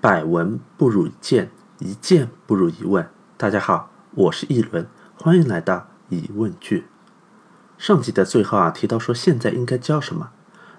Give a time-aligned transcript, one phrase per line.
[0.00, 3.06] 百闻不如一见，一见不如一问。
[3.36, 6.86] 大家好，我是一轮，欢迎来到疑问句。
[7.76, 10.30] 上集的最后啊，提到说现在应该教什么？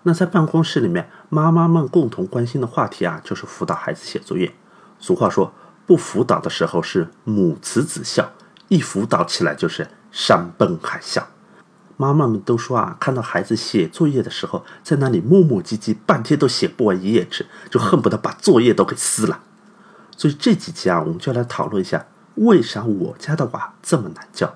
[0.02, 4.56] 那在办公室里面，妈妈们共同关心的话题啊，就是辅导孩子写作业。
[4.98, 5.54] 俗话说，
[5.86, 8.32] 不辅导的时候是母慈子孝，
[8.70, 11.22] 一辅导起来就是山崩海啸。
[12.02, 19.42] 妈妈们都说啊，看到孩子写作业的时候，在那里磨磨唧唧，半天都写不完一页纸，就恨不得把作业都给撕了。
[20.18, 24.56] 所以这几集啊，我们就来讨论一下，为啥我家的娃这么难教。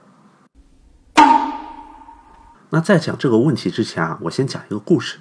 [2.71, 5.19] 那在讲这个问题之前啊，我先讲一个故事。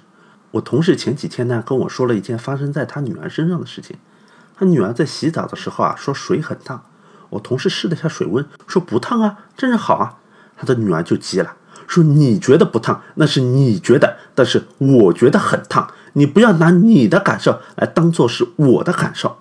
[0.49, 3.97] 我同事前几天呢跟我说了一件发生在他女儿身上的事情。
[4.57, 6.83] 他女儿在洗澡的时候啊，说水很烫。
[7.29, 10.17] 我同事试了一下水温，说不烫啊，正好啊。
[10.57, 11.57] 他的女儿就急了。
[11.87, 15.91] 说你觉得不烫，那是你觉得，但是我觉得很烫。
[16.13, 19.39] 你不要拿你的感受来当做是我的感受。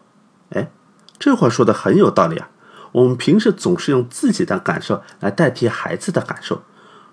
[0.50, 0.70] 哎，
[1.18, 2.50] 这话说的很有道理啊。
[2.92, 6.62] 我们平时总是用自己的感受来代替孩子的感受，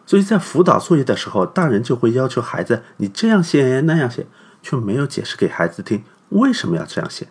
[0.06, 4.28] 所以在辅导作业的时候，大人就会要求孩子你这样写那样写，
[4.61, 7.28] 却没有解释给孩子听为什么要这样写。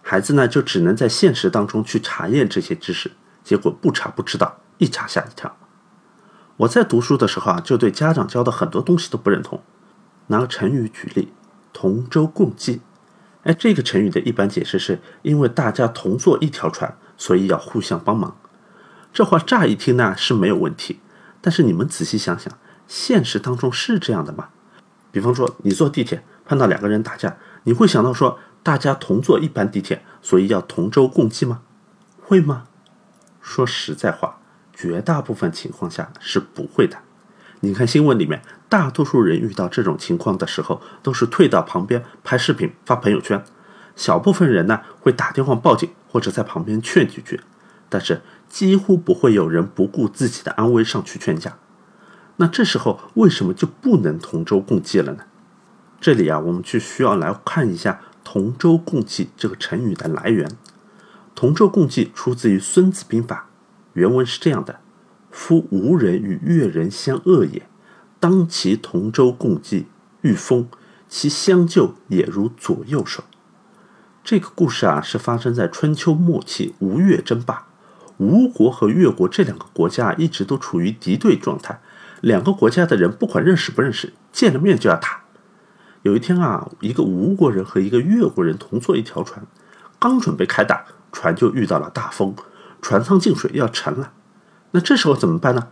[0.00, 3.10] 孩子呢，就只能在现实当中去查验这些知识，
[3.44, 5.54] 结果不查不知道，一查吓一跳。
[6.58, 9.62] 我在读书的时候啊，就对家长教的很多东西都不认同。
[10.28, 11.32] 拿个成语举例
[11.72, 12.80] ，“同舟共济”。
[13.42, 18.36] 哎，这个成语的一般解释是因为大家同坐一条船，所以要互相帮忙。
[19.12, 21.00] 这话乍一听呢是没有问题，
[21.40, 22.52] 但是你们仔细想想，
[22.86, 24.50] 现实当中是这样的吗？
[25.10, 31.62] 比方说，你坐地铁碰到两个人打架，你会想到说大家同坐一班地铁，所以要同舟共济吗？
[32.22, 32.64] 会吗？
[33.40, 34.38] 说实在话。
[34.82, 36.98] 绝大部分情况下是不会的。
[37.60, 43.44] 你看新闻里面，大多数人遇到这种情况的时候，都是退到旁边拍视频发朋友圈。
[43.94, 47.40] 小部分人呢会打电话报警，或者在旁边劝几句，
[47.88, 51.56] 但是几乎不会有人不顾自己的安危上去劝架。
[52.38, 55.24] 那这时候为什么就不能同舟共济了呢？
[56.00, 60.50] 这里啊，我们就需要来看一下“同舟共济”这个成语的来源。
[61.36, 63.46] “同舟共济”出自于《孙子兵法》。
[63.94, 64.80] 原文是这样的
[65.30, 67.66] ：“夫吴人与越人相恶也，
[68.18, 69.86] 当其同舟共济，
[70.22, 70.68] 遇风
[71.08, 73.24] 其相救也如左右手。”
[74.24, 77.66] 这个故事啊，是发生在春秋末期，吴越争霸。
[78.18, 81.80] 吴国和越国这两个国家一直都处于敌对状态，
[82.20, 85.24] 两个国家的人不管认识不认识，见了面就要打。
[86.02, 89.44] 有一天啊，一个吴国人和一个越国人同坐一条船，
[89.98, 92.34] 刚准备开打，船就遇到了大风。
[92.82, 94.12] 船舱进水要沉了，
[94.72, 95.68] 那这时候怎么办呢？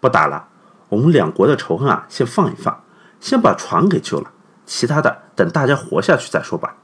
[0.00, 0.48] 不打了，
[0.88, 2.82] 我们两国的仇恨啊，先放一放，
[3.20, 4.32] 先把船给救了，
[4.64, 6.76] 其他的等大家活下去再说吧。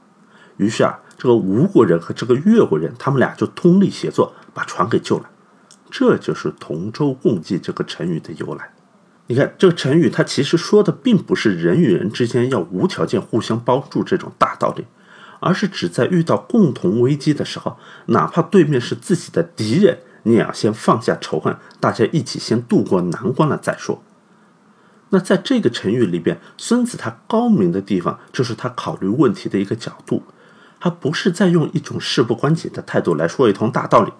[0.57, 5.29] 于是啊，这个吴国人和这个越国人，他们俩就通力协作，把船给救了。
[5.89, 8.71] 这就是“同舟共济”这个成语的由来。
[9.25, 14.85] 你看，这个成语它其实说的并不是人与人之间要无条件互相帮助这种大道理。
[15.39, 17.77] 而是指在遇到共同危机的时候，
[18.07, 24.03] 哪怕对面是自己的敌人，你也要先放下仇恨，大家一起先渡过难关了再说。
[25.09, 30.23] 那在这个成语里边，孙子他高明的地方就是他考虑问题的一个角度，
[30.79, 34.11] 他不是在用一种事不关己的态度来说一通大道理，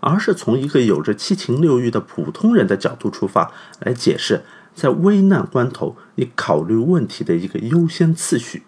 [0.00, 4.42] 而是从一个有着七情六欲的普通人的角度出发来解释，
[4.74, 8.62] 在危难关头你考虑问题的一个优先次序。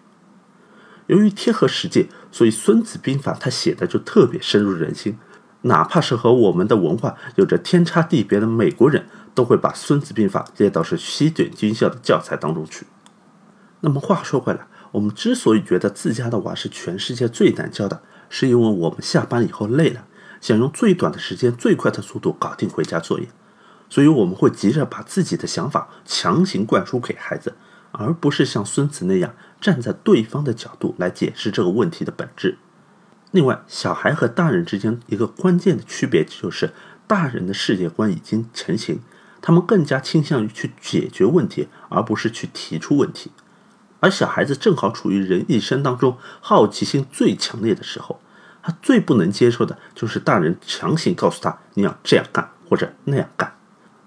[1.07, 5.17] 由于贴合实际，所以《孙子兵法》他写的就特别深入人心。
[5.61, 12.85] 哪怕是和我们的文化有着天差地别的美国人，都会把《孙子兵法》列到是西点军校的教材当中去。
[13.81, 20.05] 那么话说回来，我们之所以觉得自家的娃是全世界最难教的，是因为我们下班以后累了，
[20.39, 23.27] 想用最短的时间、最快的速度搞定回家作业，
[23.89, 27.53] 所以我们会急着把自己的想法强行灌输给孩子。
[27.97, 32.57] 而不是像孙子那样站在对方的角度来解释这个问题的本质。
[33.31, 36.73] 另外，小孩和大人之间一个关键的区别就是，
[37.07, 39.01] 大人的世界观已经成型，
[39.41, 43.31] 他们更加倾向于去解决问题，而不是去提出问题。
[43.99, 48.21] 而小孩子正好处于人一生当中好奇心最强烈的时候，
[48.61, 53.55] 他最不能接受的就是大人强行告诉他你要这样干或者那样干。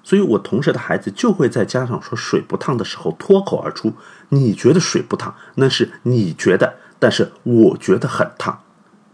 [0.02, 3.92] 所以，我同事的孩子就会在家长说水不烫的时候脱口而出
[4.30, 8.62] ：“你觉得水不烫，那是你觉得，但是我觉得很烫。”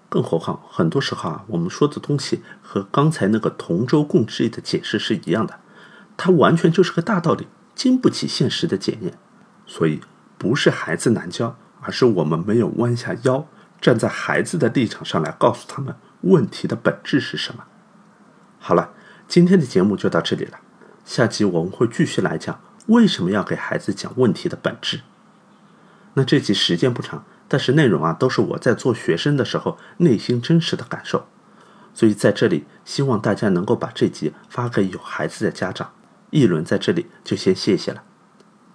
[0.08, 5.58] 更何况，很多时候啊，我们说的东西和刚才那个同舟共济的解释是一样的，
[6.16, 9.18] 它完全就是个大道理，经不起现实的检验。
[9.66, 10.00] 所以，
[10.38, 13.48] 不是孩子难教，而是我们没有弯下腰，
[13.80, 17.64] 站在孩子的立场上来告诉他们问题的本质是什么。
[18.60, 18.90] 好了，
[19.26, 20.60] 今天的节目就到这里了，
[21.04, 25.02] 下集我们会继续来讲为什么要给孩子讲问题的本质。
[26.14, 31.26] 那这集时间不长，但是内容啊都是我在做学生的时候内心真实的感受，
[31.92, 35.92] 所以在这里希望大家能够把这集发给有孩子的家长。
[36.30, 38.02] 一轮在这里就先谢谢了，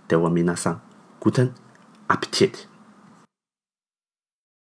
[0.08, 0.80] 德文米纳桑，
[1.18, 1.52] 古登，
[2.08, 2.69] 阿皮切。